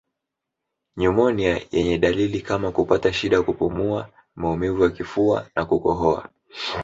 Nyumonia 0.97 1.61
yenye 1.71 1.97
dalili 1.97 2.41
kama 2.41 2.71
kupata 2.71 3.13
shida 3.13 3.41
kupumua 3.43 4.09
maumivu 4.35 4.83
ya 4.83 4.89
kifua 4.89 5.47
na 5.55 5.65
kukohoa 5.65 6.29